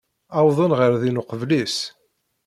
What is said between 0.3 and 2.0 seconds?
Uwḍen ɣer din uqbel-is.